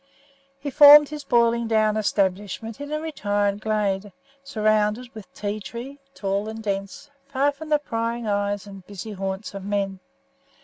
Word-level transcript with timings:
He 0.59 0.71
formed 0.71 1.09
his 1.09 1.23
boiling 1.23 1.67
down 1.67 1.95
establishment 1.95 2.81
in 2.81 2.91
a 2.91 2.99
retired 2.99 3.61
glade, 3.61 4.11
surrounded 4.43 5.13
with 5.13 5.31
tea 5.35 5.59
tree, 5.59 5.99
tall 6.15 6.49
and 6.49 6.63
dense, 6.63 7.11
far 7.27 7.51
from 7.51 7.69
the 7.69 7.77
prying 7.77 8.25
eyes 8.25 8.65
and 8.65 8.83
busy 8.87 9.11
haunts 9.11 9.53
of 9.53 9.63
men. 9.63 9.99